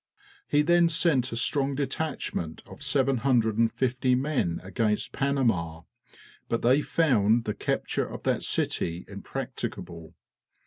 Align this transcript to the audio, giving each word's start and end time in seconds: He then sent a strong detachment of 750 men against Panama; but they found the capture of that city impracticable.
He 0.47 0.63
then 0.63 0.89
sent 0.89 1.31
a 1.31 1.35
strong 1.35 1.75
detachment 1.75 2.63
of 2.65 2.81
750 2.81 4.15
men 4.15 4.59
against 4.63 5.11
Panama; 5.11 5.81
but 6.49 6.63
they 6.63 6.81
found 6.81 7.43
the 7.43 7.53
capture 7.53 8.07
of 8.07 8.23
that 8.23 8.41
city 8.41 9.05
impracticable. 9.07 10.15